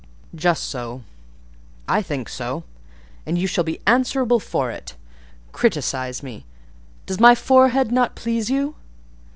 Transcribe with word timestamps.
"Just 0.33 0.63
so: 0.63 1.03
I 1.87 2.01
think 2.01 2.27
so: 2.27 2.63
and 3.23 3.37
you 3.37 3.45
shall 3.45 3.63
be 3.63 3.79
answerable 3.85 4.39
for 4.39 4.71
it. 4.71 4.95
Criticise 5.51 6.23
me: 6.23 6.47
does 7.05 7.19
my 7.19 7.35
forehead 7.35 7.91
not 7.91 8.15
please 8.15 8.49
you?" 8.49 8.77